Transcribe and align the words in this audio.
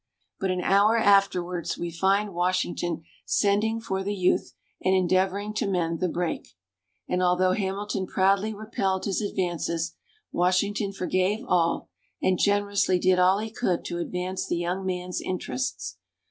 But 0.39 0.49
an 0.49 0.61
hour 0.63 0.97
afterwards 0.97 1.77
we 1.77 1.91
find 1.91 2.33
Washington 2.33 3.03
sending 3.23 3.79
for 3.79 4.01
the 4.03 4.15
youth 4.15 4.55
and 4.83 4.95
endeavoring 4.95 5.53
to 5.53 5.67
mend 5.67 5.99
the 5.99 6.09
break. 6.09 6.55
And 7.07 7.21
although 7.21 7.51
Hamilton 7.51 8.07
proudly 8.07 8.51
repelled 8.51 9.05
his 9.05 9.21
advances, 9.21 9.93
Washington 10.31 10.91
forgave 10.91 11.45
all 11.45 11.87
and 12.19 12.39
generously 12.39 12.97
did 12.97 13.19
all 13.19 13.37
he 13.37 13.51
could 13.51 13.85
to 13.85 13.99
advance 13.99 14.47
the 14.47 14.57
young 14.57 14.87
man's 14.87 15.21
interests. 15.21 15.97